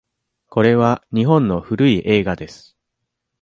[0.49, 2.75] これは日本の古い映画です。